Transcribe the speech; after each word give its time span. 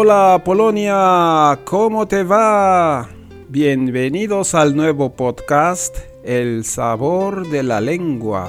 Hola 0.00 0.40
Polonia, 0.44 1.58
¿cómo 1.64 2.06
te 2.06 2.22
va? 2.22 3.08
Bienvenidos 3.48 4.54
al 4.54 4.76
nuevo 4.76 5.16
podcast 5.16 5.98
El 6.22 6.64
sabor 6.64 7.48
de 7.48 7.64
la 7.64 7.80
lengua. 7.80 8.48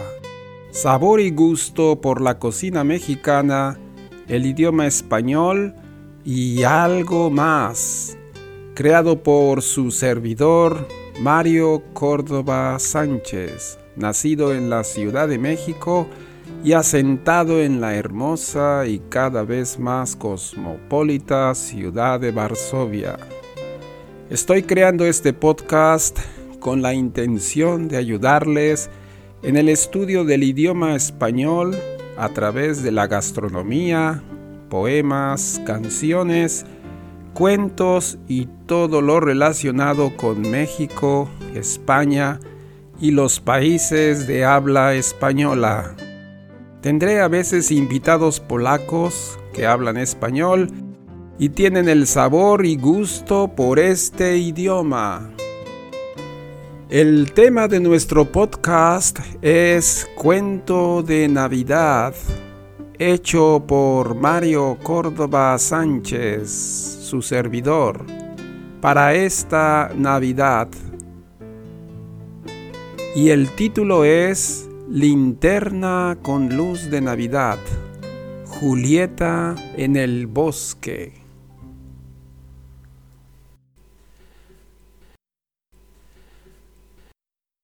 Sabor 0.70 1.20
y 1.20 1.32
gusto 1.32 2.02
por 2.02 2.22
la 2.22 2.38
cocina 2.38 2.84
mexicana, 2.84 3.80
el 4.28 4.46
idioma 4.46 4.86
español 4.86 5.74
y 6.24 6.62
algo 6.62 7.32
más. 7.32 8.16
Creado 8.76 9.24
por 9.24 9.64
su 9.64 9.90
servidor 9.90 10.88
Mario 11.20 11.82
Córdoba 11.94 12.78
Sánchez, 12.78 13.80
nacido 13.96 14.54
en 14.54 14.70
la 14.70 14.84
Ciudad 14.84 15.28
de 15.28 15.40
México, 15.40 16.06
y 16.64 16.74
asentado 16.74 17.62
en 17.62 17.80
la 17.80 17.96
hermosa 17.96 18.86
y 18.86 19.00
cada 19.10 19.44
vez 19.44 19.80
más 19.80 20.16
cosmopolita 20.16 21.56
ciudad 21.56 22.20
de 22.20 22.32
Varsovia. 22.32 23.18
Estoy 24.30 24.64
creando 24.64 25.06
este 25.06 25.32
podcast 25.34 26.20
con 26.60 26.82
la 26.82 26.94
intención 26.94 27.88
de 27.88 27.98
ayudarles 27.98 28.90
en 29.42 29.56
el 29.56 29.70
estudio 29.70 30.26
del 30.26 30.44
idioma 30.44 30.96
español 30.96 31.76
a 32.18 32.30
través 32.30 32.84
de 32.84 32.92
la 32.92 33.08
gastronomía, 33.08 34.22
poemas, 34.70 35.62
canciones, 35.66 36.66
cuentos 37.34 38.20
y 38.28 38.50
todo 38.66 39.02
lo 39.02 39.22
relacionado 39.22 40.16
con 40.18 40.42
México, 40.42 41.30
España 41.56 42.40
y 43.00 43.12
los 43.12 43.40
países 43.40 44.28
de 44.28 44.44
habla 44.44 44.94
española. 44.96 45.96
Tendré 46.82 47.20
a 47.20 47.28
veces 47.28 47.72
invitados 47.72 48.40
polacos 48.40 49.38
que 49.54 49.68
hablan 49.68 49.98
español 49.98 50.70
y 51.38 51.50
tienen 51.50 51.90
el 51.90 52.08
sabor 52.08 52.66
y 52.66 52.78
gusto 52.78 53.50
por 53.54 53.80
este 53.80 54.38
idioma. 54.38 55.30
El 56.90 57.34
tema 57.34 57.68
de 57.68 57.82
nuestro 57.82 58.24
podcast 58.32 59.20
es 59.42 60.10
Cuento 60.16 61.04
de 61.04 61.28
Navidad, 61.28 62.16
hecho 62.98 63.62
por 63.68 64.16
Mario 64.16 64.78
Córdoba 64.82 65.58
Sánchez, 65.60 66.50
su 66.50 67.22
servidor, 67.22 68.06
para 68.80 69.14
esta 69.14 69.92
Navidad. 69.98 70.70
Y 73.18 73.32
el 73.32 73.50
título 73.50 74.06
es 74.06 74.69
Linterna 74.92 76.18
con 76.24 76.58
luz 76.58 76.90
de 76.90 77.00
Navidad. 77.00 77.60
Julieta 78.48 79.54
en 79.78 79.96
el 79.96 80.26
bosque. 80.26 81.14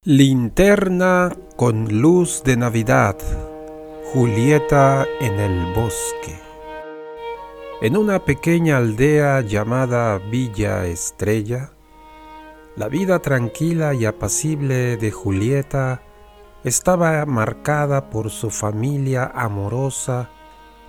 Linterna 0.04 1.36
con 1.56 2.00
luz 2.00 2.44
de 2.44 2.56
Navidad. 2.56 3.16
Julieta 4.12 5.04
en 5.20 5.40
el 5.40 5.74
bosque. 5.74 6.38
En 7.82 7.96
una 7.96 8.24
pequeña 8.24 8.76
aldea 8.76 9.40
llamada 9.40 10.18
Villa 10.18 10.86
Estrella, 10.86 11.72
la 12.76 12.86
vida 12.86 13.18
tranquila 13.18 13.94
y 13.94 14.04
apacible 14.04 14.96
de 14.96 15.10
Julieta 15.10 16.05
estaba 16.64 17.24
marcada 17.26 18.10
por 18.10 18.30
su 18.30 18.50
familia 18.50 19.30
amorosa 19.34 20.30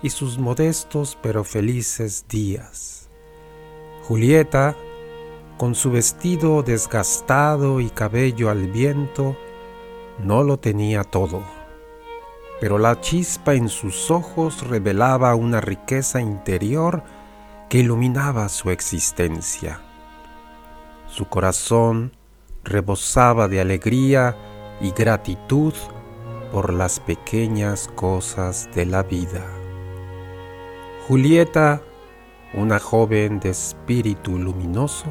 y 0.02 0.10
sus 0.10 0.38
modestos 0.38 1.18
pero 1.22 1.44
felices 1.44 2.26
días. 2.28 3.08
Julieta, 4.04 4.74
con 5.56 5.74
su 5.74 5.90
vestido 5.90 6.62
desgastado 6.62 7.80
y 7.80 7.90
cabello 7.90 8.50
al 8.50 8.68
viento, 8.68 9.36
no 10.18 10.42
lo 10.42 10.58
tenía 10.58 11.04
todo, 11.04 11.42
pero 12.60 12.78
la 12.78 13.00
chispa 13.00 13.54
en 13.54 13.68
sus 13.68 14.10
ojos 14.10 14.66
revelaba 14.66 15.34
una 15.34 15.60
riqueza 15.60 16.20
interior 16.20 17.02
que 17.68 17.78
iluminaba 17.78 18.48
su 18.48 18.70
existencia. 18.70 19.80
Su 21.06 21.26
corazón 21.26 22.12
rebosaba 22.64 23.48
de 23.48 23.60
alegría 23.60 24.36
y 24.80 24.92
gratitud 24.92 25.74
por 26.52 26.72
las 26.72 27.00
pequeñas 27.00 27.88
cosas 27.94 28.68
de 28.74 28.86
la 28.86 29.02
vida. 29.02 29.44
Julieta, 31.06 31.82
una 32.54 32.78
joven 32.78 33.40
de 33.40 33.50
espíritu 33.50 34.38
luminoso, 34.38 35.06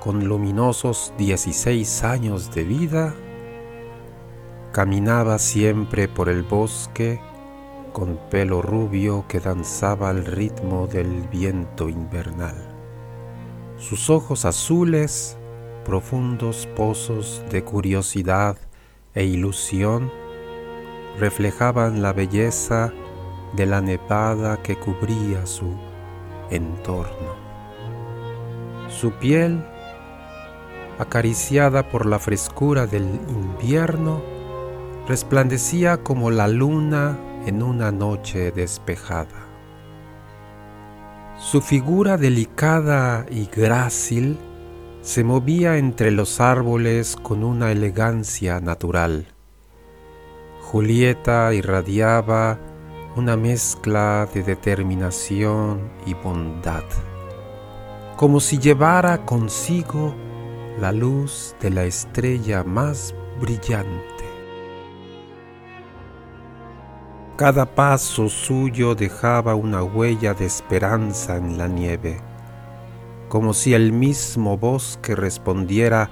con 0.00 0.26
luminosos 0.26 1.12
16 1.18 2.04
años 2.04 2.54
de 2.54 2.64
vida, 2.64 3.14
caminaba 4.72 5.38
siempre 5.38 6.08
por 6.08 6.28
el 6.28 6.42
bosque 6.42 7.20
con 7.92 8.18
pelo 8.30 8.60
rubio 8.60 9.24
que 9.26 9.40
danzaba 9.40 10.10
al 10.10 10.26
ritmo 10.26 10.86
del 10.86 11.26
viento 11.28 11.88
invernal. 11.88 12.54
Sus 13.78 14.10
ojos 14.10 14.44
azules 14.44 15.38
profundos 15.86 16.66
pozos 16.74 17.44
de 17.48 17.62
curiosidad 17.62 18.56
e 19.14 19.24
ilusión 19.24 20.10
reflejaban 21.16 22.02
la 22.02 22.12
belleza 22.12 22.92
de 23.54 23.66
la 23.66 23.80
nevada 23.80 24.60
que 24.64 24.76
cubría 24.76 25.46
su 25.46 25.76
entorno. 26.50 27.36
Su 28.88 29.12
piel, 29.12 29.64
acariciada 30.98 31.88
por 31.88 32.04
la 32.04 32.18
frescura 32.18 32.88
del 32.88 33.04
invierno, 33.28 34.20
resplandecía 35.06 35.98
como 35.98 36.32
la 36.32 36.48
luna 36.48 37.16
en 37.46 37.62
una 37.62 37.92
noche 37.92 38.50
despejada. 38.50 39.46
Su 41.38 41.60
figura 41.60 42.16
delicada 42.16 43.24
y 43.30 43.46
grácil 43.46 44.36
se 45.06 45.22
movía 45.22 45.78
entre 45.78 46.10
los 46.10 46.40
árboles 46.40 47.14
con 47.14 47.44
una 47.44 47.70
elegancia 47.70 48.58
natural. 48.58 49.28
Julieta 50.62 51.54
irradiaba 51.54 52.58
una 53.14 53.36
mezcla 53.36 54.28
de 54.34 54.42
determinación 54.42 55.92
y 56.06 56.14
bondad, 56.14 56.82
como 58.16 58.40
si 58.40 58.58
llevara 58.58 59.24
consigo 59.24 60.12
la 60.80 60.90
luz 60.90 61.54
de 61.60 61.70
la 61.70 61.84
estrella 61.84 62.64
más 62.64 63.14
brillante. 63.40 64.24
Cada 67.36 67.76
paso 67.76 68.28
suyo 68.28 68.96
dejaba 68.96 69.54
una 69.54 69.84
huella 69.84 70.34
de 70.34 70.46
esperanza 70.46 71.36
en 71.36 71.58
la 71.58 71.68
nieve 71.68 72.25
como 73.28 73.54
si 73.54 73.74
el 73.74 73.92
mismo 73.92 74.56
bosque 74.56 75.14
respondiera 75.14 76.10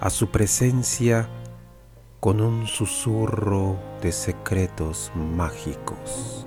a 0.00 0.10
su 0.10 0.28
presencia 0.28 1.28
con 2.20 2.40
un 2.40 2.66
susurro 2.66 3.78
de 4.02 4.12
secretos 4.12 5.12
mágicos. 5.14 6.46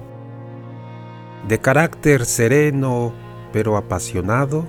De 1.48 1.60
carácter 1.60 2.26
sereno 2.26 3.14
pero 3.52 3.78
apasionado, 3.78 4.68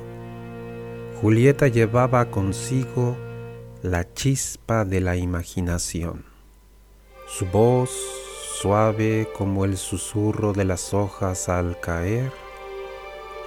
Julieta 1.20 1.68
llevaba 1.68 2.30
consigo 2.30 3.16
la 3.82 4.10
chispa 4.14 4.84
de 4.84 5.00
la 5.00 5.16
imaginación. 5.16 6.24
Su 7.26 7.46
voz, 7.46 7.90
suave 8.60 9.28
como 9.36 9.64
el 9.64 9.76
susurro 9.76 10.52
de 10.52 10.64
las 10.64 10.94
hojas 10.94 11.48
al 11.48 11.78
caer, 11.80 12.32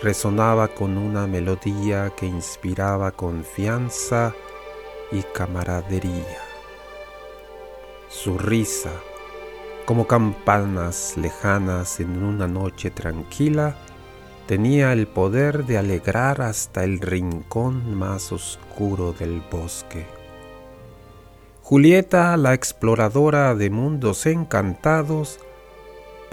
resonaba 0.03 0.67
con 0.67 0.97
una 0.97 1.27
melodía 1.27 2.11
que 2.17 2.25
inspiraba 2.25 3.13
confianza 3.13 4.35
y 5.13 5.23
camaradería. 5.33 6.41
Su 8.09 8.37
risa, 8.37 8.91
como 9.85 10.05
campanas 10.05 11.15
lejanas 11.15 12.01
en 12.01 12.21
una 12.21 12.49
noche 12.49 12.91
tranquila, 12.91 13.77
tenía 14.45 14.91
el 14.91 15.07
poder 15.07 15.65
de 15.65 15.77
alegrar 15.77 16.41
hasta 16.41 16.83
el 16.83 16.99
rincón 16.99 17.95
más 17.95 18.33
oscuro 18.33 19.13
del 19.13 19.41
bosque. 19.49 20.05
Julieta, 21.61 22.35
la 22.35 22.53
exploradora 22.53 23.55
de 23.55 23.69
mundos 23.69 24.25
encantados, 24.25 25.39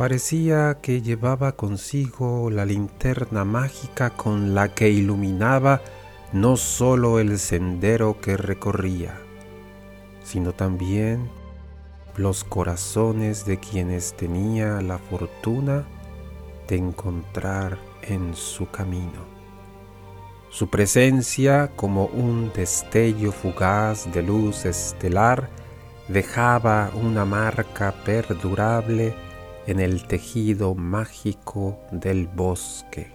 Parecía 0.00 0.79
que 0.81 1.02
llevaba 1.02 1.52
consigo 1.56 2.49
la 2.49 2.64
linterna 2.64 3.44
mágica 3.44 4.08
con 4.08 4.55
la 4.55 4.75
que 4.75 4.88
iluminaba 4.88 5.82
no 6.32 6.56
solo 6.56 7.19
el 7.19 7.38
sendero 7.38 8.19
que 8.19 8.38
recorría, 8.38 9.20
sino 10.23 10.55
también 10.55 11.29
los 12.17 12.44
corazones 12.44 13.44
de 13.44 13.58
quienes 13.58 14.17
tenía 14.17 14.81
la 14.81 14.97
fortuna 14.97 15.85
de 16.67 16.76
encontrar 16.76 17.76
en 18.00 18.35
su 18.35 18.70
camino. 18.70 19.26
Su 20.49 20.70
presencia, 20.70 21.73
como 21.76 22.06
un 22.06 22.50
destello 22.55 23.32
fugaz 23.32 24.11
de 24.11 24.23
luz 24.23 24.64
estelar, 24.64 25.50
dejaba 26.08 26.91
una 26.94 27.26
marca 27.26 27.93
perdurable 28.03 29.29
en 29.70 29.78
el 29.78 30.05
tejido 30.05 30.75
mágico 30.75 31.78
del 31.93 32.26
bosque 32.26 33.12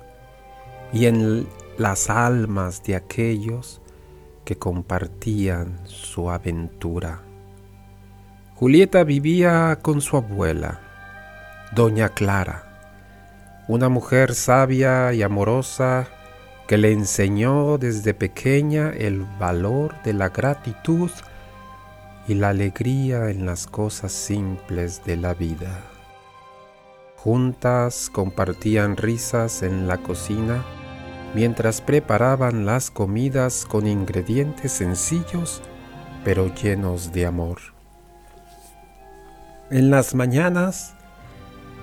y 0.93 1.05
en 1.07 1.47
las 1.77 2.09
almas 2.09 2.81
de 2.83 2.95
aquellos 2.95 3.81
que 4.45 4.57
compartían 4.57 5.79
su 5.83 6.29
aventura. 6.29 7.21
Julieta 8.55 9.03
vivía 9.03 9.79
con 9.81 9.99
su 9.99 10.15
abuela, 10.15 10.79
doña 11.73 12.09
Clara, 12.09 12.63
una 13.67 13.89
mujer 13.89 14.33
sabia 14.33 15.11
y 15.11 15.23
amorosa 15.23 16.07
que 16.67 16.77
le 16.77 16.93
enseñó 16.93 17.77
desde 17.77 18.13
pequeña 18.13 18.91
el 18.91 19.25
valor 19.39 20.01
de 20.03 20.13
la 20.13 20.29
gratitud 20.29 21.11
y 22.29 22.35
la 22.35 22.49
alegría 22.49 23.29
en 23.29 23.45
las 23.45 23.67
cosas 23.67 24.13
simples 24.13 25.03
de 25.03 25.17
la 25.17 25.33
vida. 25.33 25.94
Juntas 27.25 28.11
compartían 28.13 28.97
risas 28.97 29.63
en 29.63 29.87
la 29.87 29.97
cocina 29.97 30.63
mientras 31.33 31.81
preparaban 31.81 32.67
las 32.67 32.91
comidas 32.91 33.65
con 33.65 33.87
ingredientes 33.87 34.73
sencillos 34.73 35.63
pero 36.23 36.53
llenos 36.53 37.13
de 37.13 37.25
amor. 37.25 37.57
En 39.71 39.89
las 39.89 40.13
mañanas, 40.13 40.93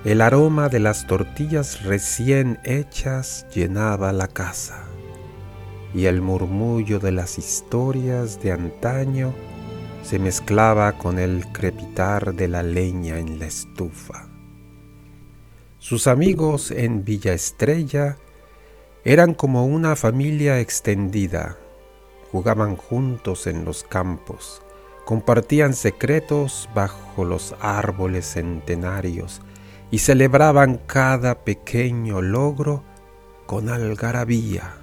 el 0.04 0.20
aroma 0.20 0.68
de 0.68 0.78
las 0.78 1.08
tortillas 1.08 1.82
recién 1.82 2.60
hechas 2.62 3.44
llenaba 3.52 4.12
la 4.12 4.28
casa 4.28 4.84
y 5.92 6.04
el 6.04 6.20
murmullo 6.20 7.00
de 7.00 7.10
las 7.10 7.36
historias 7.38 8.40
de 8.40 8.52
antaño 8.52 9.34
se 10.04 10.20
mezclaba 10.20 10.92
con 10.98 11.18
el 11.18 11.44
crepitar 11.50 12.32
de 12.32 12.46
la 12.46 12.62
leña 12.62 13.18
en 13.18 13.40
la 13.40 13.46
estufa. 13.46 14.31
Sus 15.82 16.06
amigos 16.06 16.70
en 16.70 17.04
Villa 17.04 17.32
Estrella 17.32 18.16
eran 19.04 19.34
como 19.34 19.66
una 19.66 19.96
familia 19.96 20.60
extendida. 20.60 21.58
Jugaban 22.30 22.76
juntos 22.76 23.48
en 23.48 23.64
los 23.64 23.82
campos, 23.82 24.62
compartían 25.04 25.74
secretos 25.74 26.68
bajo 26.72 27.24
los 27.24 27.56
árboles 27.60 28.26
centenarios 28.26 29.42
y 29.90 29.98
celebraban 29.98 30.78
cada 30.86 31.42
pequeño 31.42 32.22
logro 32.22 32.84
con 33.46 33.68
algarabía. 33.68 34.76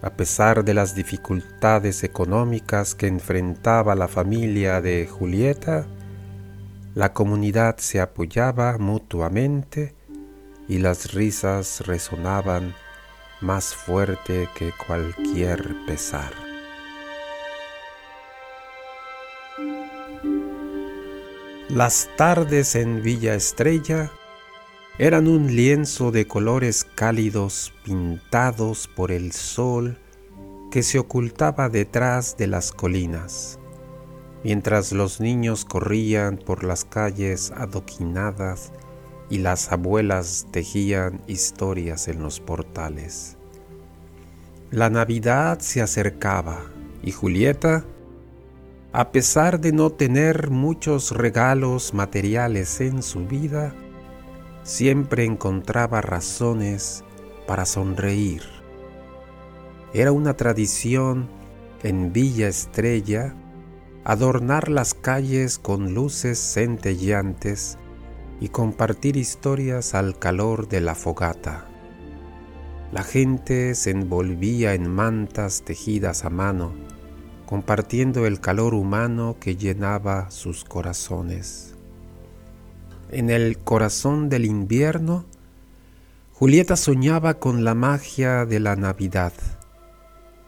A 0.00 0.10
pesar 0.10 0.64
de 0.64 0.74
las 0.74 0.94
dificultades 0.94 2.04
económicas 2.04 2.94
que 2.94 3.08
enfrentaba 3.08 3.96
la 3.96 4.06
familia 4.06 4.80
de 4.80 5.08
Julieta, 5.08 5.88
la 6.94 7.12
comunidad 7.12 7.78
se 7.78 8.00
apoyaba 8.00 8.76
mutuamente 8.78 9.94
y 10.68 10.78
las 10.78 11.14
risas 11.14 11.86
resonaban 11.86 12.74
más 13.40 13.74
fuerte 13.74 14.48
que 14.54 14.72
cualquier 14.86 15.74
pesar. 15.86 16.32
Las 21.68 22.10
tardes 22.16 22.74
en 22.74 23.00
Villa 23.00 23.34
Estrella 23.36 24.10
eran 24.98 25.28
un 25.28 25.54
lienzo 25.54 26.10
de 26.10 26.26
colores 26.26 26.84
cálidos 26.96 27.72
pintados 27.84 28.88
por 28.88 29.12
el 29.12 29.30
sol 29.30 29.96
que 30.72 30.82
se 30.82 30.98
ocultaba 30.98 31.68
detrás 31.68 32.36
de 32.36 32.48
las 32.48 32.72
colinas, 32.72 33.59
mientras 34.44 34.92
los 34.92 35.20
niños 35.20 35.64
corrían 35.64 36.38
por 36.38 36.64
las 36.64 36.84
calles 36.84 37.52
adoquinadas 37.56 38.72
y 39.28 39.38
las 39.38 39.70
abuelas 39.70 40.46
tejían 40.50 41.20
historias 41.26 42.08
en 42.08 42.22
los 42.22 42.40
portales. 42.40 43.36
La 44.70 44.90
Navidad 44.90 45.60
se 45.60 45.82
acercaba 45.82 46.60
y 47.02 47.12
Julieta, 47.12 47.84
a 48.92 49.12
pesar 49.12 49.60
de 49.60 49.72
no 49.72 49.90
tener 49.90 50.50
muchos 50.50 51.12
regalos 51.12 51.94
materiales 51.94 52.80
en 52.80 53.02
su 53.02 53.26
vida, 53.26 53.74
siempre 54.62 55.24
encontraba 55.24 56.00
razones 56.00 57.04
para 57.46 57.66
sonreír. 57.66 58.42
Era 59.92 60.12
una 60.12 60.34
tradición 60.34 61.28
en 61.82 62.12
Villa 62.12 62.48
Estrella 62.48 63.34
adornar 64.04 64.68
las 64.68 64.94
calles 64.94 65.58
con 65.58 65.94
luces 65.94 66.38
centelleantes 66.38 67.78
y 68.40 68.48
compartir 68.48 69.16
historias 69.16 69.94
al 69.94 70.18
calor 70.18 70.68
de 70.68 70.80
la 70.80 70.94
fogata. 70.94 71.66
La 72.92 73.04
gente 73.04 73.74
se 73.74 73.90
envolvía 73.90 74.74
en 74.74 74.88
mantas 74.88 75.62
tejidas 75.62 76.24
a 76.24 76.30
mano, 76.30 76.72
compartiendo 77.46 78.26
el 78.26 78.40
calor 78.40 78.74
humano 78.74 79.36
que 79.38 79.56
llenaba 79.56 80.30
sus 80.30 80.64
corazones. 80.64 81.74
En 83.10 83.28
el 83.28 83.58
corazón 83.58 84.28
del 84.28 84.44
invierno, 84.44 85.24
Julieta 86.32 86.76
soñaba 86.76 87.34
con 87.34 87.64
la 87.64 87.74
magia 87.74 88.46
de 88.46 88.60
la 88.60 88.74
Navidad, 88.74 89.34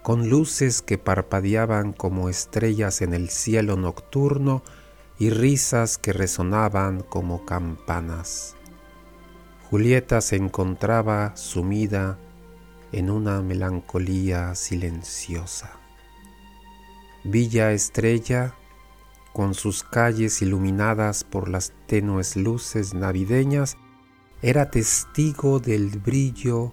con 0.02 0.28
luces 0.28 0.82
que 0.82 0.98
parpadeaban 0.98 1.92
como 1.92 2.28
estrellas 2.28 3.02
en 3.02 3.14
el 3.14 3.30
cielo 3.30 3.76
nocturno 3.76 4.62
y 5.18 5.30
risas 5.30 5.96
que 5.96 6.12
resonaban 6.12 7.02
como 7.02 7.44
campanas. 7.44 8.56
Julieta 9.70 10.20
se 10.20 10.36
encontraba 10.36 11.36
sumida 11.36 12.18
en 12.90 13.10
una 13.10 13.40
melancolía 13.42 14.54
silenciosa. 14.56 15.78
Villa 17.24 17.70
Estrella, 17.70 18.54
con 19.32 19.54
sus 19.54 19.84
calles 19.84 20.42
iluminadas 20.42 21.22
por 21.22 21.48
las 21.48 21.72
tenues 21.86 22.36
luces 22.36 22.92
navideñas, 22.92 23.76
era 24.42 24.70
testigo 24.70 25.60
del 25.60 25.90
brillo 26.00 26.72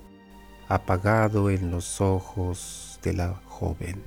apagado 0.68 1.52
en 1.52 1.70
los 1.70 2.02
ojos 2.02 2.89
de 3.04 3.14
la 3.14 3.34
joven. 3.46 4.02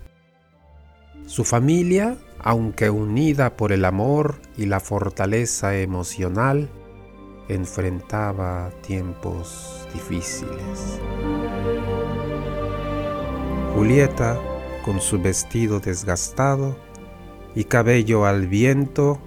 Su 1.26 1.44
familia, 1.44 2.16
aunque 2.40 2.90
unida 2.90 3.56
por 3.56 3.72
el 3.72 3.84
amor 3.84 4.40
y 4.56 4.66
la 4.66 4.80
fortaleza 4.80 5.76
emocional, 5.76 6.68
enfrentaba 7.48 8.70
tiempos 8.86 9.86
difíciles. 9.92 11.00
Julieta, 13.74 14.38
con 14.84 15.00
su 15.00 15.20
vestido 15.20 15.80
desgastado 15.80 16.76
y 17.54 17.64
cabello 17.64 18.26
al 18.26 18.46
viento, 18.46 19.20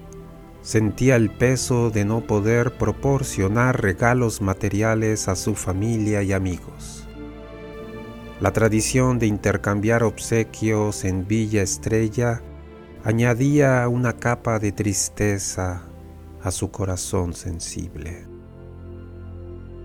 sentía 0.62 1.16
el 1.16 1.30
peso 1.30 1.92
de 1.92 2.06
no 2.06 2.22
poder 2.22 2.78
proporcionar 2.78 3.82
regalos 3.82 4.42
materiales 4.42 5.28
a 5.28 5.36
su 5.36 5.56
familia 5.56 6.24
y 6.24 6.34
amigos. 6.34 7.05
La 8.42 8.52
tradición 8.52 9.18
de 9.18 9.28
intercambiar 9.28 10.04
obsequios 10.04 11.06
en 11.06 11.26
Villa 11.26 11.62
Estrella 11.62 12.42
añadía 13.06 13.88
una 13.88 14.18
capa 14.18 14.60
de 14.60 14.74
tristeza 14.74 15.84
a 16.44 16.52
su 16.52 16.70
corazón 16.70 17.34
sensible. 17.34 18.28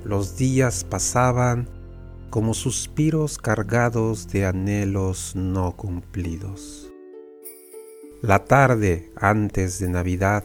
Los 0.04 0.37
días 0.37 0.83
pasaban 0.83 1.69
como 2.30 2.52
suspiros 2.54 3.38
cargados 3.38 4.26
de 4.28 4.47
anhelos 4.47 5.37
no 5.37 5.76
cumplidos. 5.76 6.90
La 8.23 8.45
tarde 8.47 9.12
antes 9.14 9.78
de 9.78 9.88
Navidad, 9.88 10.42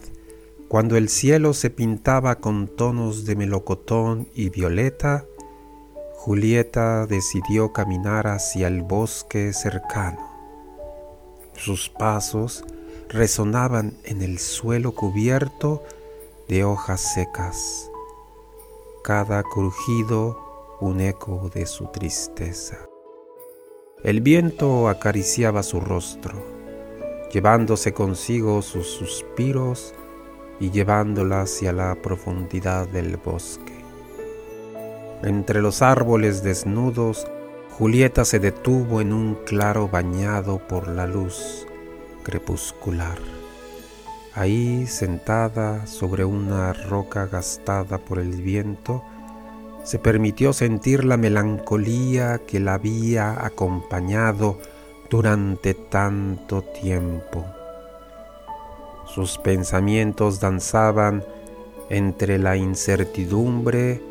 cuando 0.67 0.95
el 0.95 1.09
cielo 1.09 1.53
se 1.53 1.71
pintaba 1.71 2.35
con 2.35 2.67
tonos 2.67 3.25
de 3.25 3.35
melocotón 3.35 4.27
y 4.35 4.49
violeta, 4.49 5.25
Julieta 6.25 7.05
decidió 7.05 7.71
caminar 7.71 8.25
hacia 8.25 8.67
el 8.67 8.81
bosque 8.81 9.53
cercano. 9.53 10.27
Sus 11.53 11.87
pasos 11.87 12.65
resonaban 13.09 13.93
en 14.05 14.23
el 14.23 14.39
suelo 14.39 14.93
cubierto 14.95 15.83
de 16.47 16.63
hojas 16.63 17.13
secas, 17.13 17.91
cada 19.03 19.43
crujido 19.43 20.75
un 20.81 20.99
eco 20.99 21.51
de 21.53 21.67
su 21.67 21.91
tristeza. 21.91 22.79
El 24.03 24.21
viento 24.21 24.89
acariciaba 24.89 25.61
su 25.61 25.79
rostro, 25.79 26.43
llevándose 27.31 27.93
consigo 27.93 28.63
sus 28.63 28.87
suspiros 28.87 29.93
y 30.59 30.71
llevándola 30.71 31.41
hacia 31.41 31.71
la 31.71 31.93
profundidad 31.93 32.87
del 32.87 33.17
bosque. 33.17 33.74
Entre 35.23 35.61
los 35.61 35.81
árboles 35.81 36.43
desnudos, 36.43 37.25
Julieta 37.77 38.25
se 38.25 38.39
detuvo 38.39 39.01
en 39.01 39.11
un 39.11 39.35
claro 39.45 39.87
bañado 39.87 40.59
por 40.59 40.87
la 40.87 41.07
luz 41.07 41.65
crepuscular. 42.23 43.17
Ahí, 44.33 44.85
sentada 44.87 45.87
sobre 45.87 46.25
una 46.25 46.73
roca 46.73 47.25
gastada 47.25 47.97
por 47.97 48.19
el 48.19 48.41
viento, 48.41 49.03
se 49.83 49.99
permitió 49.99 50.51
sentir 50.51 51.05
la 51.05 51.15
melancolía 51.15 52.39
que 52.45 52.59
la 52.59 52.73
había 52.73 53.45
acompañado 53.45 54.57
durante 55.09 55.73
tanto 55.73 56.61
tiempo. 56.61 57.45
Sus 59.05 59.37
pensamientos 59.37 60.39
danzaban 60.39 61.23
entre 61.89 62.39
la 62.39 62.57
incertidumbre 62.57 64.01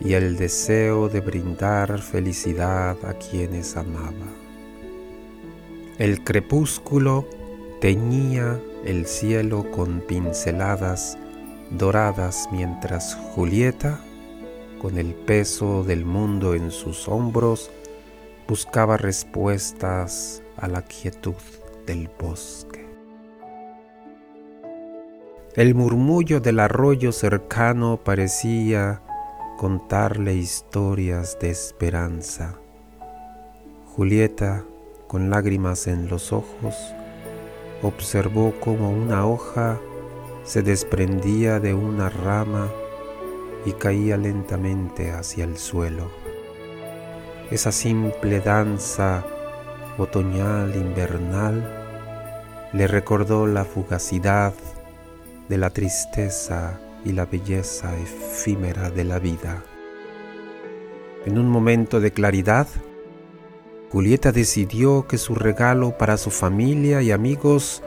y 0.00 0.14
el 0.14 0.36
deseo 0.36 1.08
de 1.08 1.20
brindar 1.20 2.00
felicidad 2.00 2.96
a 3.04 3.14
quienes 3.14 3.76
amaba. 3.76 4.26
El 5.98 6.24
crepúsculo 6.24 7.26
teñía 7.80 8.60
el 8.84 9.06
cielo 9.06 9.70
con 9.70 10.00
pinceladas 10.00 11.18
doradas 11.70 12.48
mientras 12.50 13.14
Julieta, 13.34 14.00
con 14.80 14.98
el 14.98 15.14
peso 15.14 15.84
del 15.84 16.04
mundo 16.04 16.54
en 16.54 16.70
sus 16.70 17.08
hombros, 17.08 17.70
buscaba 18.48 18.96
respuestas 18.96 20.42
a 20.56 20.68
la 20.68 20.82
quietud 20.82 21.34
del 21.86 22.10
bosque. 22.18 22.86
El 25.54 25.74
murmullo 25.74 26.40
del 26.40 26.60
arroyo 26.60 27.12
cercano 27.12 28.00
parecía 28.02 29.02
contarle 29.58 30.34
historias 30.34 31.38
de 31.40 31.50
esperanza. 31.50 32.54
Julieta, 33.94 34.64
con 35.08 35.30
lágrimas 35.30 35.86
en 35.86 36.08
los 36.08 36.32
ojos, 36.32 36.74
observó 37.82 38.54
cómo 38.60 38.90
una 38.90 39.26
hoja 39.26 39.78
se 40.44 40.62
desprendía 40.62 41.60
de 41.60 41.74
una 41.74 42.08
rama 42.08 42.68
y 43.64 43.72
caía 43.72 44.16
lentamente 44.16 45.12
hacia 45.12 45.44
el 45.44 45.56
suelo. 45.56 46.10
Esa 47.50 47.70
simple 47.70 48.40
danza 48.40 49.24
otoñal 49.98 50.74
invernal 50.74 51.62
le 52.72 52.86
recordó 52.86 53.46
la 53.46 53.64
fugacidad 53.64 54.54
de 55.48 55.58
la 55.58 55.70
tristeza 55.70 56.80
y 57.04 57.12
la 57.12 57.26
belleza 57.26 57.96
efímera 57.98 58.90
de 58.90 59.04
la 59.04 59.18
vida. 59.18 59.64
En 61.24 61.38
un 61.38 61.48
momento 61.48 62.00
de 62.00 62.12
claridad, 62.12 62.66
Julieta 63.90 64.32
decidió 64.32 65.06
que 65.06 65.18
su 65.18 65.34
regalo 65.34 65.96
para 65.98 66.16
su 66.16 66.30
familia 66.30 67.02
y 67.02 67.12
amigos 67.12 67.82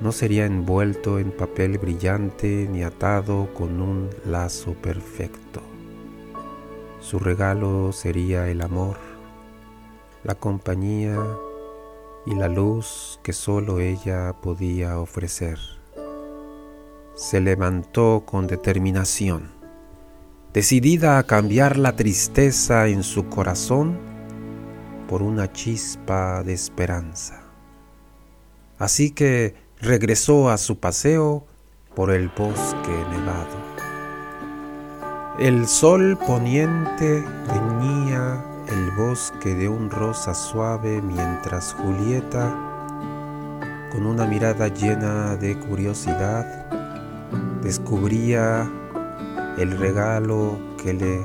no 0.00 0.12
sería 0.12 0.46
envuelto 0.46 1.18
en 1.18 1.30
papel 1.30 1.78
brillante 1.78 2.68
ni 2.70 2.82
atado 2.82 3.54
con 3.54 3.80
un 3.80 4.10
lazo 4.26 4.74
perfecto. 4.74 5.62
Su 7.00 7.18
regalo 7.18 7.92
sería 7.92 8.48
el 8.48 8.62
amor, 8.62 8.96
la 10.24 10.34
compañía 10.34 11.18
y 12.26 12.34
la 12.34 12.48
luz 12.48 13.20
que 13.22 13.32
solo 13.32 13.80
ella 13.80 14.34
podía 14.42 14.98
ofrecer 14.98 15.81
se 17.14 17.40
levantó 17.40 18.24
con 18.26 18.46
determinación, 18.46 19.50
decidida 20.52 21.18
a 21.18 21.22
cambiar 21.24 21.76
la 21.76 21.96
tristeza 21.96 22.88
en 22.88 23.02
su 23.02 23.28
corazón 23.28 23.98
por 25.08 25.22
una 25.22 25.52
chispa 25.52 26.42
de 26.42 26.54
esperanza. 26.54 27.42
Así 28.78 29.10
que 29.10 29.54
regresó 29.80 30.50
a 30.50 30.58
su 30.58 30.78
paseo 30.78 31.46
por 31.94 32.10
el 32.10 32.28
bosque 32.28 33.04
nevado. 33.10 33.72
El 35.38 35.66
sol 35.66 36.18
poniente 36.26 37.24
teñía 37.46 38.44
el 38.68 38.90
bosque 38.92 39.54
de 39.54 39.68
un 39.68 39.90
rosa 39.90 40.34
suave 40.34 41.02
mientras 41.02 41.74
Julieta, 41.74 42.54
con 43.90 44.06
una 44.06 44.26
mirada 44.26 44.68
llena 44.68 45.36
de 45.36 45.58
curiosidad, 45.58 46.61
descubría 47.62 48.70
el 49.58 49.78
regalo 49.78 50.58
que 50.82 50.92
le 50.92 51.20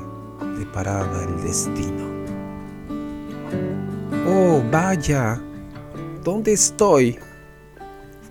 deparaba 0.58 1.24
el 1.24 1.42
destino. 1.42 2.06
Oh, 4.26 4.62
vaya, 4.70 5.40
¿dónde 6.22 6.52
estoy? 6.52 7.18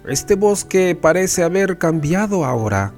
Este 0.06 0.36
bosque 0.36 0.98
parece 1.00 1.44
haber 1.44 1.78
cambiado 1.78 2.46
ahora. 2.46 2.94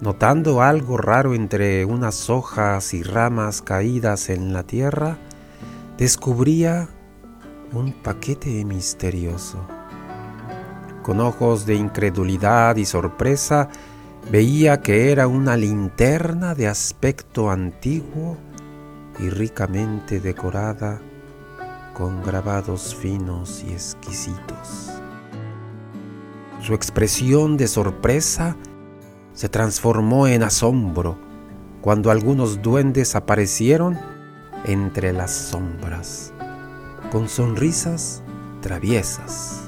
Notando 0.00 0.62
algo 0.62 0.96
raro 0.96 1.34
entre 1.34 1.84
unas 1.84 2.30
hojas 2.30 2.94
y 2.94 3.02
ramas 3.02 3.60
caídas 3.60 4.30
en 4.30 4.52
la 4.52 4.62
tierra, 4.62 5.18
descubría 5.98 6.88
un 7.72 7.92
paquete 7.92 8.64
misterioso. 8.64 9.77
Con 11.08 11.20
ojos 11.20 11.64
de 11.64 11.74
incredulidad 11.74 12.76
y 12.76 12.84
sorpresa, 12.84 13.70
veía 14.30 14.82
que 14.82 15.10
era 15.10 15.26
una 15.26 15.56
linterna 15.56 16.54
de 16.54 16.68
aspecto 16.68 17.50
antiguo 17.50 18.36
y 19.18 19.30
ricamente 19.30 20.20
decorada 20.20 21.00
con 21.94 22.22
grabados 22.22 22.94
finos 22.94 23.64
y 23.66 23.72
exquisitos. 23.72 24.90
Su 26.60 26.74
expresión 26.74 27.56
de 27.56 27.68
sorpresa 27.68 28.54
se 29.32 29.48
transformó 29.48 30.26
en 30.26 30.42
asombro 30.42 31.16
cuando 31.80 32.10
algunos 32.10 32.60
duendes 32.60 33.14
aparecieron 33.14 33.98
entre 34.66 35.14
las 35.14 35.30
sombras, 35.30 36.34
con 37.10 37.30
sonrisas 37.30 38.22
traviesas. 38.60 39.67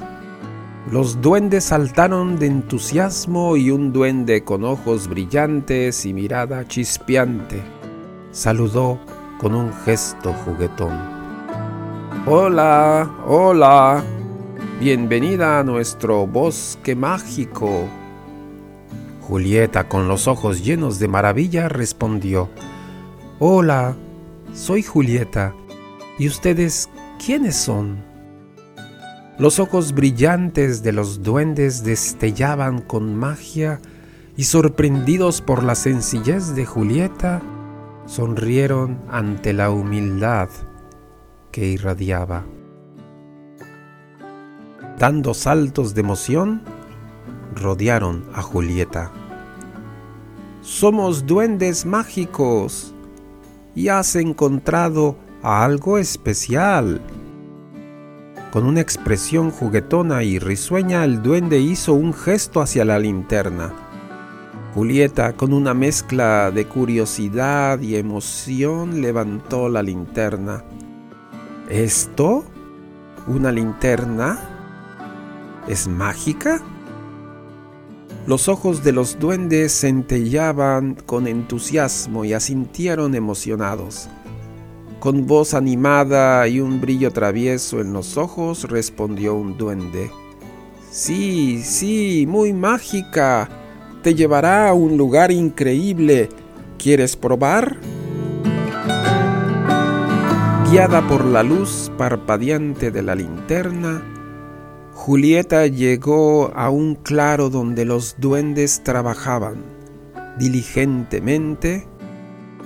Los 0.89 1.21
duendes 1.21 1.65
saltaron 1.65 2.39
de 2.39 2.47
entusiasmo 2.47 3.57
y 3.57 3.71
un 3.71 3.93
duende 3.93 4.45
con 4.45 4.65
ojos 4.65 5.09
brillantes 5.09 6.07
y 6.07 6.15
mirada 6.15 6.67
chispeante 6.67 7.63
saludó 8.33 8.99
con 9.39 9.55
un 9.55 9.73
gesto 9.73 10.33
juguetón. 10.33 10.99
Hola, 12.27 13.11
hola, 13.27 14.03
bienvenida 14.81 15.59
a 15.59 15.65
nuestro 15.65 16.27
bosque 16.27 16.95
mágico. 16.95 17.89
Julieta, 19.23 19.89
con 19.89 20.09
los 20.09 20.29
ojos 20.29 20.65
llenos 20.65 20.99
de 20.99 21.09
maravilla, 21.09 21.69
respondió, 21.69 22.49
Hola, 23.39 23.97
soy 24.53 24.83
Julieta. 24.83 25.55
¿Y 26.19 26.27
ustedes 26.27 26.89
quiénes 27.25 27.57
son? 27.57 28.10
Los 29.41 29.59
ojos 29.59 29.95
brillantes 29.95 30.83
de 30.83 30.93
los 30.93 31.23
duendes 31.23 31.83
destellaban 31.83 32.83
con 32.83 33.17
magia 33.17 33.81
y 34.37 34.45
sorprendidos 34.45 35.41
por 35.41 35.63
la 35.63 35.75
sencillez 35.77 36.55
de 36.55 36.67
Julieta, 36.67 37.41
sonrieron 38.05 39.01
ante 39.09 39.55
la 39.55 39.71
humildad 39.71 40.51
que 41.53 41.69
irradiaba. 41.69 42.45
Dando 44.99 45.33
saltos 45.33 45.95
de 45.95 46.03
emoción, 46.03 46.61
rodearon 47.55 48.27
a 48.35 48.43
Julieta. 48.43 49.11
Somos 50.61 51.25
duendes 51.25 51.87
mágicos 51.87 52.95
y 53.75 53.89
has 53.89 54.17
encontrado 54.17 55.17
algo 55.43 55.97
especial, 55.97 57.01
con 58.51 58.67
una 58.67 58.81
expresión 58.81 59.51
juguetona 59.51 60.25
y 60.25 60.39
risueña, 60.39 61.05
el 61.05 61.23
duende 61.23 61.61
hizo 61.61 61.95
un 61.95 62.13
gesto 62.13 62.61
hacia 62.61 62.85
la 62.85 62.99
linterna. 62.99 63.73
Julieta, 64.75 65.35
con 65.35 65.53
una 65.53 65.73
mezcla 65.75 66.51
de 66.51 66.67
curiosidad 66.67 67.81
y 67.81 67.97
emoción, 67.97 69.01
levantó 69.01 69.69
la 69.69 69.83
linterna. 69.83 70.65
¿Esto? 71.69 72.45
¿Una 73.27 73.53
linterna? 73.53 74.39
¿Es 75.69 75.87
mágica? 75.87 76.61
Los 78.27 78.49
ojos 78.49 78.83
de 78.83 78.93
los 78.93 79.19
duendes 79.19 79.73
centellaban 79.81 80.95
con 80.95 81.27
entusiasmo 81.27 82.25
y 82.25 82.33
asintieron 82.33 83.15
emocionados. 83.15 84.09
Con 85.01 85.27
voz 85.27 85.55
animada 85.55 86.47
y 86.47 86.61
un 86.61 86.79
brillo 86.79 87.11
travieso 87.11 87.81
en 87.81 87.95
los 87.95 88.19
ojos 88.19 88.65
respondió 88.65 89.35
un 89.35 89.57
duende. 89.57 90.11
Sí, 90.91 91.63
sí, 91.63 92.27
muy 92.29 92.53
mágica. 92.53 93.49
Te 94.03 94.15
llevará 94.15 94.69
a 94.69 94.75
un 94.75 94.99
lugar 94.99 95.31
increíble. 95.31 96.29
¿Quieres 96.79 97.17
probar? 97.17 97.79
Guiada 100.71 101.01
por 101.09 101.25
la 101.25 101.43
luz 101.43 101.91
parpadeante 101.97 102.91
de 102.91 103.03
la 103.03 103.15
linterna, 103.15 104.03
Julieta 104.93 105.67
llegó 105.67 106.53
a 106.55 106.69
un 106.69 106.95
claro 106.95 107.49
donde 107.49 107.87
los 107.87 108.17
duendes 108.19 108.83
trabajaban 108.85 109.65
diligentemente 110.39 111.87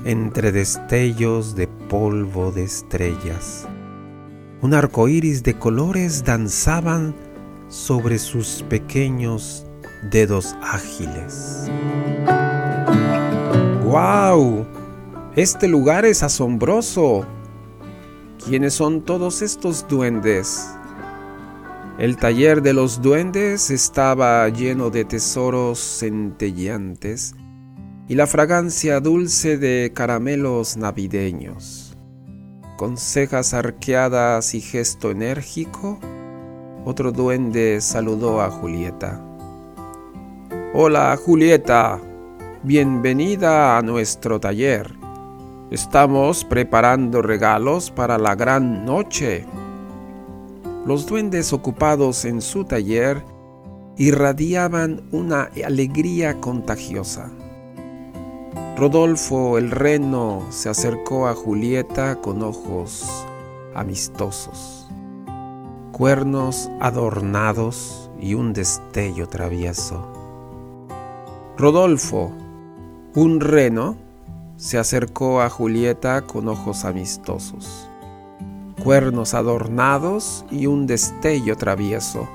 entre 0.05 0.51
destellos 0.53 1.55
de 1.55 1.69
polvo 1.95 2.51
de 2.51 2.65
estrellas. 2.65 3.69
Un 4.63 4.75
arco 4.75 5.07
iris 5.07 5.45
de 5.45 5.57
colores 5.57 6.25
danzaban 6.25 7.15
sobre 7.69 8.19
sus 8.19 8.65
pequeños 8.69 9.65
dedos 10.11 10.57
ágiles. 10.61 11.71
¡Guau! 13.85 14.67
Este 15.37 15.69
lugar 15.69 16.05
es 16.05 16.25
asombroso. 16.25 17.25
¿Quiénes 18.45 18.75
son 18.75 19.03
todos 19.03 19.41
estos 19.41 19.87
duendes? 19.87 20.69
El 22.01 22.17
taller 22.17 22.61
de 22.61 22.73
los 22.73 23.03
duendes 23.03 23.71
estaba 23.71 24.49
lleno 24.49 24.91
de 24.91 25.05
tesoros 25.05 25.79
centelleantes 25.79 27.37
y 28.09 28.17
la 28.17 28.27
fragancia 28.27 28.99
dulce 28.99 29.59
de 29.59 29.93
caramelos 29.95 30.77
navideños. 30.77 31.84
Con 32.77 32.97
cejas 32.97 33.55
arqueadas 33.55 34.53
y 34.57 34.61
gesto 34.61 35.13
enérgico, 35.13 36.01
otro 36.85 37.13
duende 37.13 37.81
saludó 37.81 38.41
a 38.41 38.51
Julieta. 38.51 39.25
Hola 40.75 41.17
Julieta, 41.17 42.01
bienvenida 42.65 43.79
a 43.79 43.83
nuestro 43.83 44.41
taller. 44.41 44.93
Estamos 45.71 46.45
preparando 46.45 47.23
regalos 47.23 47.93
para 47.93 48.19
la 48.19 48.35
gran 48.35 48.85
noche. 48.85 49.47
Los 50.85 51.07
duendes 51.07 51.53
ocupados 51.53 52.25
en 52.25 52.43
su 52.43 52.65
taller 52.65 53.23
irradiaban 53.97 55.09
una 55.13 55.49
alegría 55.65 56.41
contagiosa. 56.41 57.31
Rodolfo 58.77 59.57
el 59.57 59.71
reno 59.71 60.43
se 60.51 60.69
acercó 60.69 61.29
a 61.29 61.35
Julieta 61.37 62.17
con 62.17 62.43
ojos 62.43 63.25
amistosos, 63.73 64.89
cuernos 65.93 66.69
adornados 66.81 68.11
y 68.21 68.35
un 68.35 68.53
destello 68.53 69.29
travieso. 69.29 70.05
Rodolfo, 71.57 72.33
un 73.15 73.39
reno, 73.39 73.95
se 74.57 74.77
acercó 74.77 75.41
a 75.41 75.49
Julieta 75.51 76.23
con 76.23 76.49
ojos 76.49 76.85
amistosos, 76.85 77.89
cuernos 78.83 79.35
adornados 79.35 80.45
y 80.51 80.67
un 80.67 80.89
destello 80.89 81.57
travieso, 81.57 82.29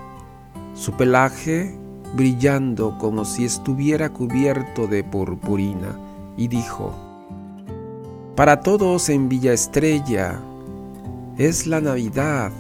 su 0.74 0.94
pelaje 0.94 1.78
brillando 2.16 2.98
como 2.98 3.26
si 3.26 3.44
estuviera 3.44 4.10
cubierto 4.10 4.88
de 4.88 5.04
purpurina 5.04 6.00
y 6.40 6.48
dijo, 6.48 6.94
Para 8.38 8.62
todos 8.62 9.10
en 9.10 9.28
Villa 9.28 9.52
Estrella 9.52 10.40
es 11.38 11.68
la 11.68 11.82
Navidad, 11.82 12.54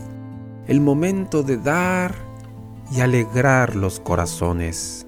el 0.67 0.81
momento 0.81 1.43
de 1.43 1.55
dar 1.55 2.13
y 2.91 2.99
alegrar 2.99 3.77
los 3.77 4.01
corazones. 4.01 5.07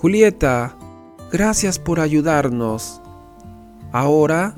Julieta, 0.00 0.76
gracias 1.32 1.80
por 1.80 1.98
ayudarnos. 1.98 3.02
Ahora 3.90 4.54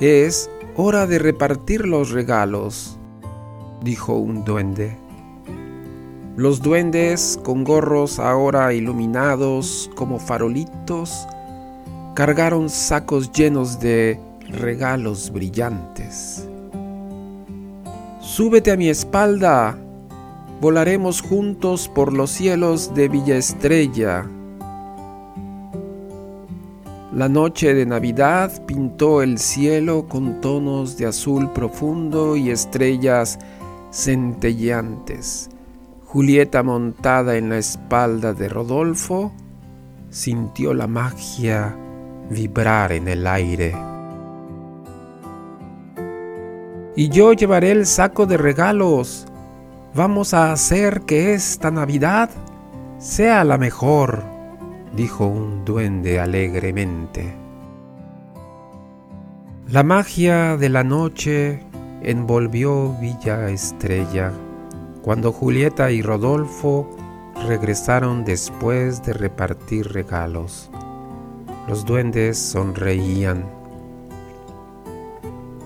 es 0.00 0.50
hora 0.74 1.06
de 1.06 1.20
repartir 1.20 1.86
los 1.86 2.10
regalos, 2.10 2.98
dijo 3.84 4.14
un 4.14 4.44
duende. 4.44 4.96
Los 6.36 6.62
duendes 6.62 7.38
con 7.44 7.62
gorros 7.62 8.18
ahora 8.18 8.72
iluminados 8.72 9.88
como 9.94 10.18
farolitos 10.18 11.28
cargaron 12.14 12.68
sacos 12.68 13.32
llenos 13.32 13.80
de 13.80 14.18
regalos 14.48 15.30
brillantes. 15.30 16.46
Súbete 18.20 18.72
a 18.72 18.76
mi 18.76 18.88
espalda, 18.88 19.76
volaremos 20.60 21.20
juntos 21.20 21.88
por 21.88 22.12
los 22.12 22.30
cielos 22.30 22.94
de 22.94 23.08
Villa 23.08 23.36
Estrella. 23.36 24.26
La 27.12 27.28
noche 27.28 27.74
de 27.74 27.86
Navidad 27.86 28.64
pintó 28.66 29.22
el 29.22 29.38
cielo 29.38 30.06
con 30.08 30.40
tonos 30.40 30.96
de 30.96 31.06
azul 31.06 31.50
profundo 31.52 32.36
y 32.36 32.50
estrellas 32.50 33.38
centelleantes. 33.90 35.50
Julieta 36.06 36.62
montada 36.62 37.36
en 37.36 37.48
la 37.48 37.58
espalda 37.58 38.32
de 38.32 38.48
Rodolfo 38.48 39.32
sintió 40.10 40.72
la 40.74 40.86
magia 40.86 41.76
vibrar 42.30 42.92
en 42.92 43.08
el 43.08 43.26
aire. 43.26 43.74
Y 46.96 47.08
yo 47.08 47.32
llevaré 47.32 47.72
el 47.72 47.86
saco 47.86 48.26
de 48.26 48.36
regalos. 48.36 49.26
Vamos 49.94 50.34
a 50.34 50.52
hacer 50.52 51.02
que 51.02 51.34
esta 51.34 51.70
Navidad 51.70 52.30
sea 52.98 53.44
la 53.44 53.58
mejor, 53.58 54.22
dijo 54.94 55.26
un 55.26 55.64
duende 55.64 56.20
alegremente. 56.20 57.34
La 59.68 59.82
magia 59.82 60.56
de 60.56 60.68
la 60.68 60.84
noche 60.84 61.60
envolvió 62.02 62.94
Villa 63.00 63.48
Estrella 63.50 64.32
cuando 65.02 65.32
Julieta 65.32 65.90
y 65.90 66.02
Rodolfo 66.02 66.88
regresaron 67.46 68.24
después 68.24 69.02
de 69.02 69.12
repartir 69.12 69.92
regalos. 69.92 70.70
Los 71.70 71.84
duendes 71.84 72.36
sonreían 72.36 73.48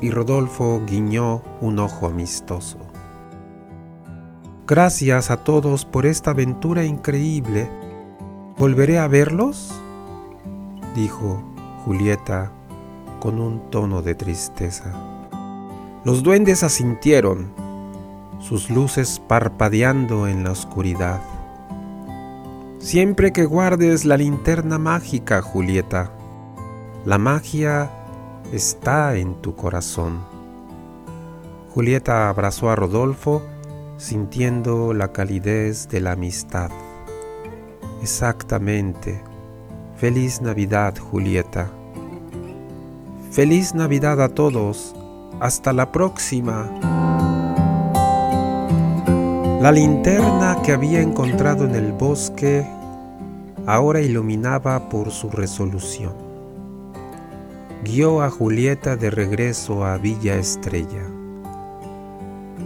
y 0.03 0.11
Rodolfo 0.11 0.83
guiñó 0.87 1.41
un 1.63 1.79
ojo 1.79 2.07
amistoso. 2.07 2.77
Gracias 4.67 5.31
a 5.31 5.39
todos 5.39 5.87
por 5.87 6.05
esta 6.05 6.33
aventura 6.33 6.85
increíble. 6.85 7.71
¿Volveré 8.59 8.99
a 8.99 9.09
verlos? 9.09 9.73
dijo 10.95 11.43
Julieta 11.87 12.53
con 13.19 13.41
un 13.41 13.71
tono 13.71 14.03
de 14.03 14.15
tristeza. 14.15 14.93
Los 16.05 16.23
duendes 16.23 16.63
asintieron, 16.63 17.51
sus 18.41 18.69
luces 18.69 19.23
parpadeando 19.27 20.29
en 20.29 20.45
la 20.45 20.51
oscuridad. 20.51 21.23
Siempre 22.85 23.33
que 23.33 23.47
guardes 23.47 24.05
la 24.05 24.19
linterna 24.19 24.77
mágica, 24.77 25.41
Julieta, 25.41 26.13
la 27.07 27.17
magia 27.17 27.91
está 28.53 29.17
en 29.17 29.37
tu 29.37 29.57
corazón. 29.57 30.21
Julieta 31.71 32.29
abrazó 32.29 32.69
a 32.69 32.77
Rodolfo 32.77 33.41
sintiendo 33.97 34.93
la 34.93 35.13
calidez 35.13 35.89
de 35.89 36.03
la 36.03 36.13
amistad. 36.13 36.71
Exactamente. 38.03 39.19
Feliz 39.97 40.43
Navidad, 40.43 40.95
Julieta. 40.99 41.71
Feliz 43.31 43.75
Navidad 43.75 44.21
a 44.21 44.29
todos. 44.29 44.95
Hasta 45.41 45.73
la 45.73 45.91
próxima. 45.91 46.94
La 49.65 49.73
linterna 49.73 50.59
que 50.63 50.73
había 50.73 51.01
encontrado 51.01 51.65
en 51.65 51.75
el 51.75 51.93
bosque 51.93 52.67
ahora 53.65 54.03
iluminaba 54.03 54.91
por 54.91 55.11
su 55.11 55.31
resolución. 55.31 56.13
Guió 57.83 58.21
a 58.21 58.29
Julieta 58.29 58.97
de 58.97 59.09
regreso 59.09 59.87
a 59.87 59.97
Villa 59.97 60.37
Estrella. 60.37 61.01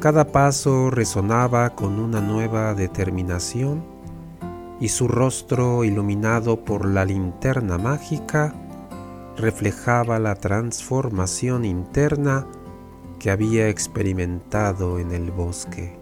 Cada 0.00 0.32
paso 0.32 0.90
resonaba 0.90 1.70
con 1.76 2.00
una 2.00 2.20
nueva 2.20 2.74
determinación 2.74 3.84
y 4.80 4.88
su 4.88 5.06
rostro 5.06 5.84
iluminado 5.84 6.64
por 6.64 6.84
la 6.84 7.04
linterna 7.04 7.78
mágica 7.78 8.52
reflejaba 9.36 10.18
la 10.18 10.34
transformación 10.34 11.64
interna 11.64 12.44
que 13.20 13.30
había 13.30 13.68
experimentado 13.68 14.98
en 14.98 15.12
el 15.12 15.30
bosque. 15.30 15.97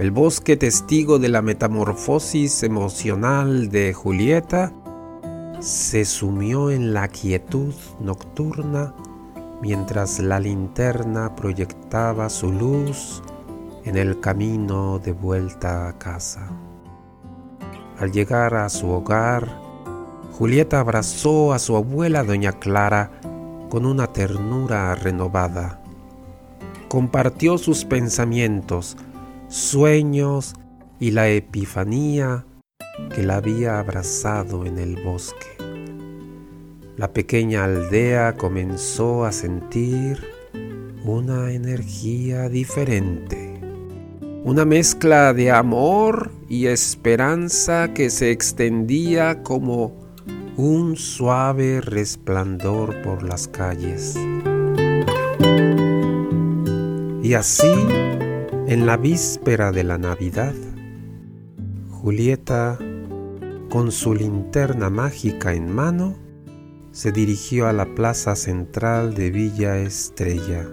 El 0.00 0.12
bosque 0.12 0.56
testigo 0.56 1.18
de 1.18 1.28
la 1.28 1.42
metamorfosis 1.42 2.62
emocional 2.62 3.68
de 3.68 3.92
Julieta 3.92 4.72
se 5.60 6.06
sumió 6.06 6.70
en 6.70 6.94
la 6.94 7.06
quietud 7.08 7.74
nocturna 8.00 8.94
mientras 9.60 10.18
la 10.18 10.40
linterna 10.40 11.36
proyectaba 11.36 12.30
su 12.30 12.50
luz 12.50 13.22
en 13.84 13.98
el 13.98 14.20
camino 14.20 14.98
de 15.00 15.12
vuelta 15.12 15.88
a 15.90 15.98
casa. 15.98 16.48
Al 17.98 18.10
llegar 18.10 18.54
a 18.54 18.70
su 18.70 18.88
hogar, 18.88 19.60
Julieta 20.32 20.80
abrazó 20.80 21.52
a 21.52 21.58
su 21.58 21.76
abuela 21.76 22.24
doña 22.24 22.52
Clara 22.52 23.10
con 23.68 23.84
una 23.84 24.06
ternura 24.06 24.94
renovada. 24.94 25.82
Compartió 26.88 27.58
sus 27.58 27.84
pensamientos, 27.84 28.96
sueños 29.50 30.54
y 31.00 31.10
la 31.10 31.28
epifanía 31.28 32.46
que 33.12 33.24
la 33.24 33.36
había 33.36 33.80
abrazado 33.80 34.64
en 34.64 34.78
el 34.78 35.02
bosque. 35.02 35.48
La 36.96 37.12
pequeña 37.12 37.64
aldea 37.64 38.36
comenzó 38.36 39.24
a 39.24 39.32
sentir 39.32 40.24
una 41.04 41.50
energía 41.50 42.48
diferente, 42.48 43.60
una 44.44 44.64
mezcla 44.64 45.34
de 45.34 45.50
amor 45.50 46.30
y 46.48 46.66
esperanza 46.66 47.92
que 47.92 48.08
se 48.08 48.30
extendía 48.30 49.42
como 49.42 49.98
un 50.56 50.96
suave 50.96 51.80
resplandor 51.80 53.02
por 53.02 53.24
las 53.24 53.48
calles. 53.48 54.14
Y 57.22 57.34
así, 57.34 57.72
en 58.70 58.86
la 58.86 58.96
víspera 58.96 59.72
de 59.72 59.82
la 59.82 59.98
Navidad, 59.98 60.54
Julieta, 61.90 62.78
con 63.68 63.90
su 63.90 64.14
linterna 64.14 64.88
mágica 64.90 65.54
en 65.54 65.74
mano, 65.74 66.14
se 66.92 67.10
dirigió 67.10 67.66
a 67.66 67.72
la 67.72 67.96
plaza 67.96 68.36
central 68.36 69.14
de 69.14 69.32
Villa 69.32 69.78
Estrella. 69.78 70.68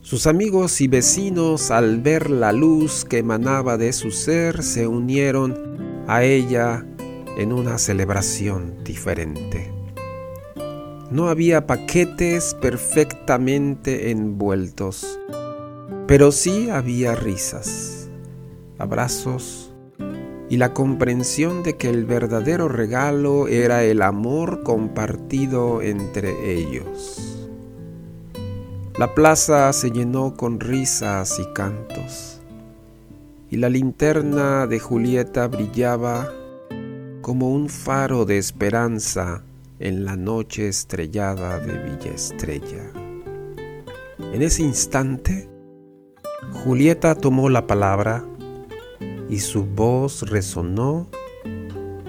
Sus 0.00 0.26
amigos 0.26 0.80
y 0.80 0.88
vecinos, 0.88 1.70
al 1.70 2.00
ver 2.00 2.30
la 2.30 2.50
luz 2.52 3.04
que 3.04 3.18
emanaba 3.18 3.76
de 3.76 3.92
su 3.92 4.10
ser, 4.10 4.62
se 4.62 4.86
unieron 4.86 6.02
a 6.06 6.24
ella 6.24 6.86
en 7.36 7.52
una 7.52 7.76
celebración 7.76 8.82
diferente. 8.84 9.70
No 11.10 11.28
había 11.28 11.66
paquetes 11.66 12.54
perfectamente 12.54 14.10
envueltos, 14.10 15.20
pero 16.06 16.32
sí 16.32 16.70
había 16.70 17.14
risas, 17.14 18.08
abrazos 18.78 19.74
y 20.50 20.56
la 20.58 20.74
comprensión 20.74 21.62
de 21.62 21.76
que 21.76 21.88
el 21.88 22.04
verdadero 22.04 22.68
regalo 22.68 23.48
era 23.48 23.82
el 23.82 24.02
amor 24.02 24.62
compartido 24.62 25.80
entre 25.82 26.52
ellos. 26.54 27.48
La 28.98 29.14
plaza 29.14 29.72
se 29.72 29.90
llenó 29.90 30.34
con 30.34 30.60
risas 30.60 31.38
y 31.40 31.52
cantos, 31.54 32.40
y 33.50 33.56
la 33.56 33.68
linterna 33.68 34.66
de 34.66 34.78
Julieta 34.78 35.48
brillaba 35.48 36.30
como 37.22 37.50
un 37.50 37.68
faro 37.68 38.24
de 38.26 38.36
esperanza 38.38 39.42
en 39.78 40.04
la 40.04 40.14
noche 40.14 40.68
estrellada 40.68 41.58
de 41.58 41.72
Villa 41.78 42.14
Estrella. 42.14 42.92
En 44.32 44.42
ese 44.42 44.62
instante, 44.62 45.48
Julieta 46.52 47.14
tomó 47.14 47.48
la 47.48 47.66
palabra 47.66 48.24
y 49.28 49.38
su 49.40 49.64
voz 49.64 50.28
resonó 50.28 51.08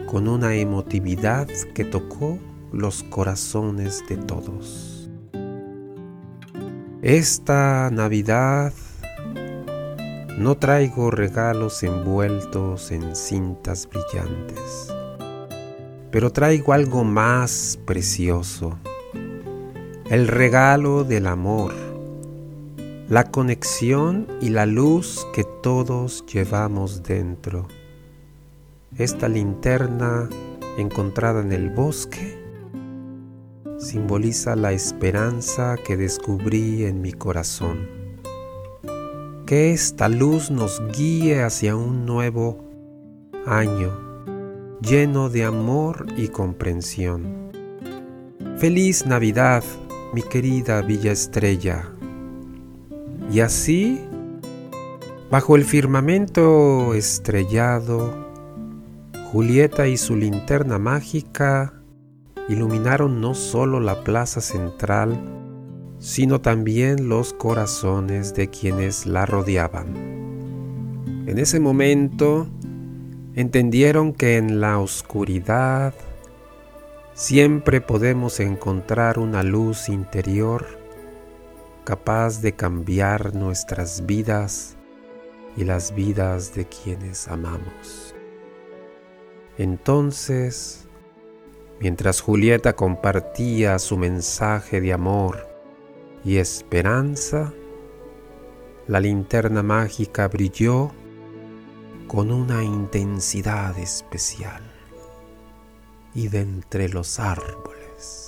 con 0.08 0.28
una 0.28 0.56
emotividad 0.56 1.48
que 1.74 1.86
tocó 1.86 2.38
los 2.72 3.04
corazones 3.04 4.04
de 4.08 4.18
todos. 4.18 5.10
Esta 7.02 7.90
Navidad 7.92 8.74
no 10.38 10.56
traigo 10.56 11.12
regalos 11.12 11.84
envueltos 11.84 12.92
en 12.92 13.16
cintas 13.16 13.88
brillantes 13.88 14.96
pero 16.16 16.32
traigo 16.32 16.72
algo 16.72 17.04
más 17.04 17.78
precioso, 17.84 18.80
el 20.10 20.30
regalo 20.30 21.04
del 21.04 21.28
amor, 21.28 21.74
la 23.10 23.32
conexión 23.32 24.28
y 24.42 24.50
la 24.50 24.66
luz 24.66 25.28
que 25.34 25.44
todos 25.62 26.26
llevamos 26.26 27.04
dentro. 27.04 27.68
Esta 28.98 29.28
linterna 29.28 30.28
encontrada 30.78 31.42
en 31.42 31.52
el 31.52 31.70
bosque 31.70 32.44
simboliza 33.78 34.56
la 34.56 34.72
esperanza 34.72 35.76
que 35.86 35.98
descubrí 35.98 36.86
en 36.86 37.02
mi 37.02 37.12
corazón. 37.12 37.88
Que 39.46 39.72
esta 39.72 40.10
luz 40.10 40.50
nos 40.50 40.82
guíe 40.98 41.44
hacia 41.44 41.76
un 41.76 42.06
nuevo 42.06 42.66
año 43.46 44.06
lleno 44.82 45.30
de 45.30 45.44
amor 45.44 46.06
y 46.18 46.28
comprensión. 46.28 47.52
Feliz 48.58 49.06
Navidad, 49.06 49.64
mi 50.14 50.22
querida 50.22 50.82
Villa 50.82 51.12
Estrella. 51.12 51.95
Y 53.32 53.40
así, 53.40 54.00
bajo 55.30 55.56
el 55.56 55.66
firmamento 55.66 56.94
estrellado, 56.94 58.26
Julieta 59.32 59.88
y 59.88 59.98
su 59.98 60.16
linterna 60.16 60.80
mágica 60.80 61.74
iluminaron 62.48 63.20
no 63.20 63.34
solo 63.34 63.80
la 63.80 64.04
plaza 64.04 64.40
central, 64.40 65.20
sino 66.00 66.40
también 66.40 67.10
los 67.10 67.34
corazones 67.34 68.36
de 68.36 68.50
quienes 68.50 69.06
la 69.06 69.26
rodeaban. 69.26 69.88
En 71.28 71.40
ese 71.40 71.60
momento, 71.60 72.48
entendieron 73.34 74.14
que 74.14 74.38
en 74.38 74.62
la 74.62 74.80
oscuridad 74.80 75.94
siempre 77.14 77.82
podemos 77.82 78.40
encontrar 78.40 79.18
una 79.18 79.42
luz 79.42 79.90
interior 79.90 80.85
capaz 81.86 82.42
de 82.42 82.54
cambiar 82.54 83.36
nuestras 83.36 84.06
vidas 84.06 84.76
y 85.56 85.64
las 85.64 85.94
vidas 85.94 86.54
de 86.56 86.66
quienes 86.66 87.28
amamos. 87.28 88.16
Entonces, 89.58 90.88
mientras 91.80 92.20
Julieta 92.20 92.76
compartía 92.76 93.80
su 93.80 93.98
mensaje 93.98 94.82
de 94.82 94.92
amor 94.92 95.48
y 96.26 96.38
esperanza, 96.38 97.54
la 98.88 99.00
linterna 99.00 99.64
mágica 99.64 100.28
brilló 100.28 100.92
con 102.08 102.32
una 102.32 102.64
intensidad 102.64 103.78
especial 103.78 104.64
y 106.14 106.30
de 106.30 106.42
entre 106.42 106.90
los 106.90 107.20
árboles. 107.20 108.25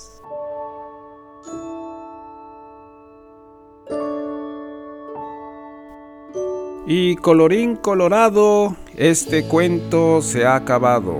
Y 6.90 7.16
colorín 7.16 7.76
colorado, 7.76 8.74
este 8.96 9.44
cuento 9.44 10.22
se 10.22 10.46
ha 10.46 10.56
acabado. 10.56 11.18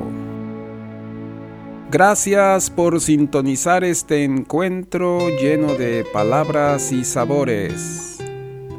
Gracias 1.90 2.70
por 2.70 3.02
sintonizar 3.02 3.84
este 3.84 4.24
encuentro 4.24 5.28
lleno 5.28 5.74
de 5.74 6.06
palabras 6.10 6.90
y 6.90 7.04
sabores 7.04 8.16